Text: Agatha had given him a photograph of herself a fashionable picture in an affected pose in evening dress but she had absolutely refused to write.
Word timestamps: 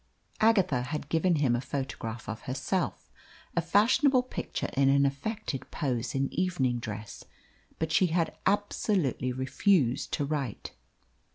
Agatha 0.39 0.81
had 0.81 1.09
given 1.09 1.35
him 1.35 1.55
a 1.55 1.61
photograph 1.61 2.27
of 2.27 2.41
herself 2.49 3.11
a 3.55 3.61
fashionable 3.61 4.23
picture 4.23 4.71
in 4.75 4.89
an 4.89 5.05
affected 5.05 5.69
pose 5.69 6.15
in 6.15 6.27
evening 6.33 6.79
dress 6.79 7.23
but 7.77 7.91
she 7.91 8.07
had 8.07 8.35
absolutely 8.47 9.31
refused 9.31 10.11
to 10.11 10.25
write. 10.25 10.71